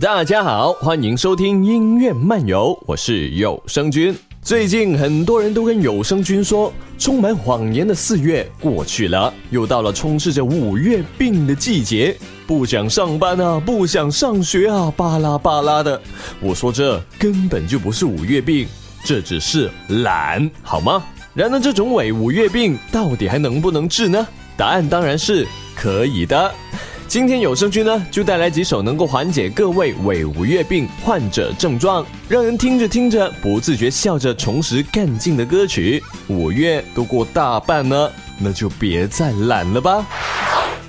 [0.00, 4.12] 大家好，欢迎收听音乐漫游，我是有声君。
[4.42, 12.14] 最近很多人都跟有声君说，充满谎言的四月过去了，又到了充斥着五月病的季节，
[12.44, 15.98] 不想上班啊，不想上学啊，巴拉巴拉的。
[16.40, 18.66] 我说这根本就不是五月病，
[19.04, 21.04] 这只是懒，好吗？
[21.34, 24.26] 然而这种伪五月病到底还能不能治呢？
[24.56, 26.52] 答案当然是可以的。
[27.06, 36.02] 今天有声君呢，就带来几首能够缓解各位伪五月病患者症状，让人听着听着不自觉笑着重拾干劲的歌曲。
[36.28, 40.04] 五月都过大半了，那就别再懒了吧。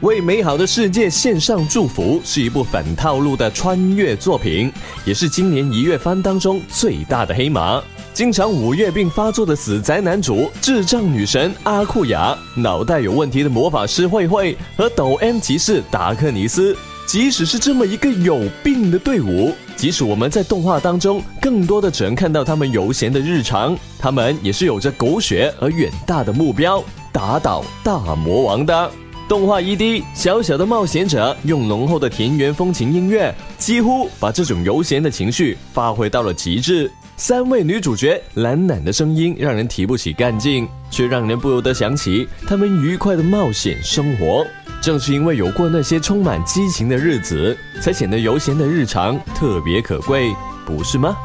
[0.00, 4.72] 为美好的世界献上祝福是一部反套路的穿越作品，
[5.04, 7.80] 也是今年一月番当中最大的黑马。
[8.12, 16.76] 经常五月病发作的死宅男主、智障女神阿库雅、脑袋有问题的魔法师慧慧和抖 M 骑士达克尼斯，
[17.06, 28.90] 即使是这么一个有病的队伍，即使我们在动画当中更多的只能看到他们悠闲的日常，他们也是有着狗血而远大的目标——打倒大魔王的。
[29.28, 36.90] 动画 ED 小小的冒险者用浓厚的田园风情音乐，几乎把这种悠闲的情绪发挥到了极致。
[37.20, 44.46] 三位女主角懒懒的声音让人提不起干劲，却让人不由得想起她们愉快的冒险生活。
[44.80, 50.32] 正是因为有过那些充满激情的日子，才显得悠闲的日常特别可贵，
[50.64, 51.16] 不是吗？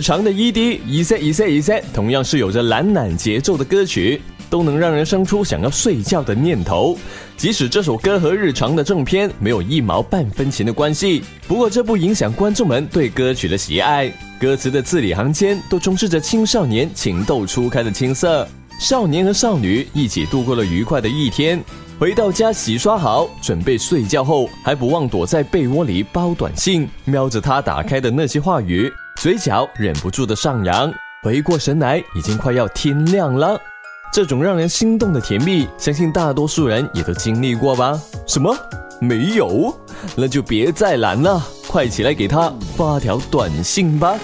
[0.00, 4.18] 日常的 ED 一 set 一 set 一 set，同样是有着懒懒节奏的歌曲，
[4.48, 6.96] 都能让人生出想要睡觉的念头。
[7.36, 14.10] 即使这首歌和日常的正片没有一毛半分钱的关系，不过这不影响观众们对歌曲的喜爱。
[14.40, 18.48] 歌词的字里行间都充斥着青少年情窦初开的青涩，
[18.80, 21.62] 少年和少女一起度过了愉快的一天。
[21.98, 30.90] 回到家洗刷好，准备睡觉后，还不忘躲在被窝里包短信，瞄着他打开的那些话语，嘴角忍不住的上扬。
[31.22, 33.60] 回过神来，已经快要天亮了。
[34.10, 38.00] 这种让人心动的甜蜜，相信大多数人也都经历过吧？
[38.26, 38.56] 什么？
[38.98, 39.78] 没有？
[40.16, 41.38] 那就别再懒了，
[41.68, 44.18] 快起来给他发条短信吧。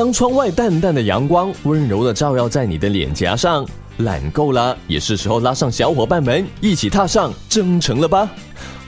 [0.00, 3.66] 当窗外淡淡的阳光温柔的照耀在你的脸颊上，
[3.98, 8.26] 懒够了，也是时候拉上小伙伴们一起踏上征程了吧？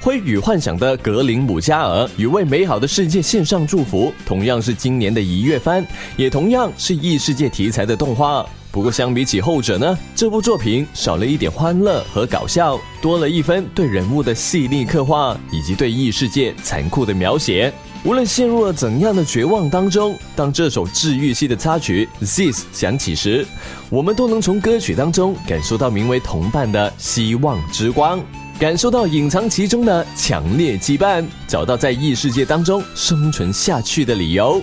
[0.00, 8.47] 灰与幻想的格林姆加尔与为美好的世界献上祝福，同样是今年的一月番，也同样是异世界题材的动画。
[8.73, 17.71] 不过相比起后者呢，这部作品少了一点欢乐和搞笑，多了一分对人物的细腻刻画以及对异世界残酷的描写。
[18.02, 23.47] 无论陷入了怎样的绝望当中，当这首治愈系的插曲《This》响起时，
[23.91, 28.21] 我们都能从歌曲当中感受到名为同伴的希望之光，
[28.59, 34.62] 感受到隐藏其中的强烈羁绊，找到在异世界当中生存下去的理由。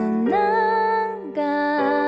[0.00, 0.32] 怎能
[1.34, 1.99] 感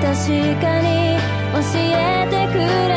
[0.00, 0.28] 確
[0.60, 1.18] かに
[1.52, 2.95] 教えてくれ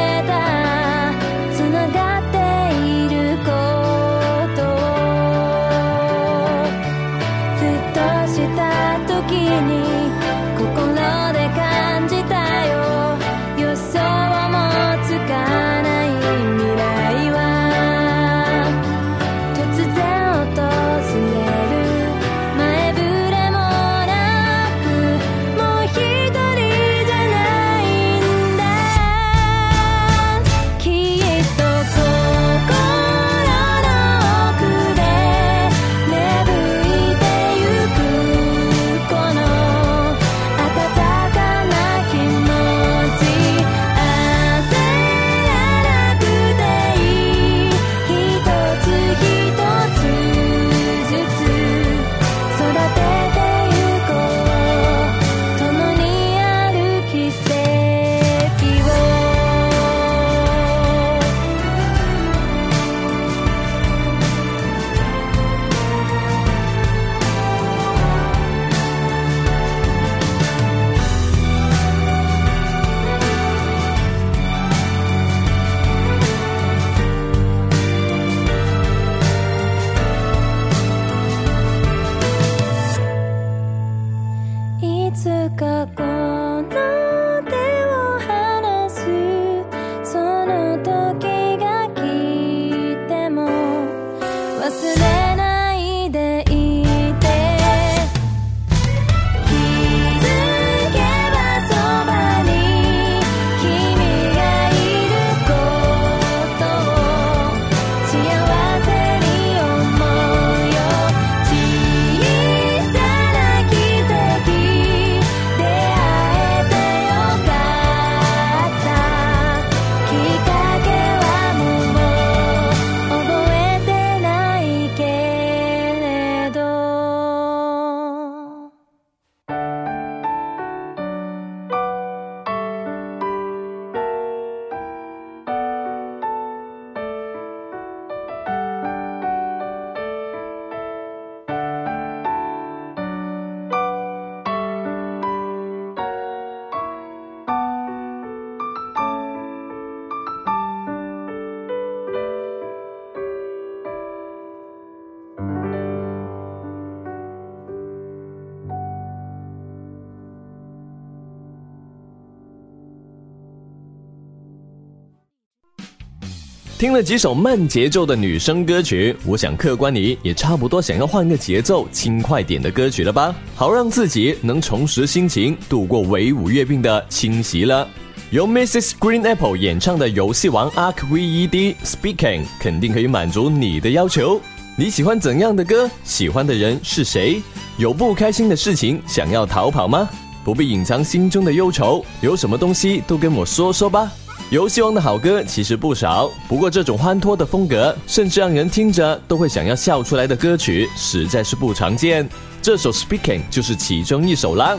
[166.80, 173.36] 听了几首慢节奏的女生歌曲，我想客官你也差不多想要换个节奏轻快点的歌曲了吧？
[173.54, 177.86] 好让自己能重拾心情，度过围五月病的侵袭了。
[178.30, 178.92] 由 Mrs.
[178.98, 184.40] Green Apple 演唱的《游戏王 Arc VED Speaking》肯定可以满足你的要求。
[184.78, 185.90] 你喜欢怎样的歌？
[186.06, 187.42] 喜欢的人是谁？
[187.78, 190.10] 有不开心的事情想要逃跑吗？
[190.46, 194.10] 不必隐藏心中的忧愁，有什么东西都跟我说说吧。
[194.50, 202.28] 游戏王的好歌其实不少，不过这种欢脱的风格，甚至让人听着都会想要笑出来的歌曲，实在是不常见。
[202.60, 204.76] 这首《Speaking》就是其中一首啦。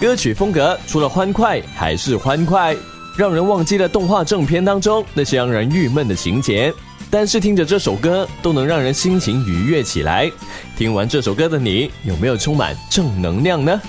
[0.00, 2.76] 歌曲风格除了欢快还是欢快，
[3.16, 6.74] 让人忘记了动画正片当中那些让人郁闷的情节。
[7.08, 10.28] 但是听着这首歌，都能让人心情愉悦起来。
[10.76, 13.80] 听完这首歌的你，有没有充满正能量呢？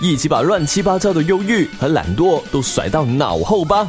[0.00, 3.88] 一起把乱七八糟的忧郁和懒惰都甩到脑后吧！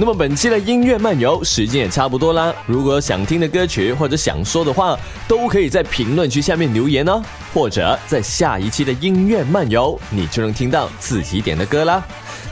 [0.00, 2.54] 那么本期的音乐漫游时间也差不多啦。
[2.64, 12.02] 如果想听的歌曲或者想说的话，都可以在评论区下面留言哦，或者在下一期的音乐漫游，你就能听到自己点的歌啦。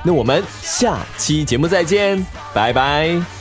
[0.03, 3.38] 那我们下期节目再见，拜拜。